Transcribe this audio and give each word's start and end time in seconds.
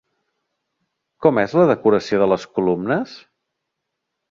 Com 1.25 1.41
és 1.43 1.53
la 1.59 1.67
decoració 1.73 2.23
de 2.25 2.29
les 2.33 2.49
columnes? 2.57 3.17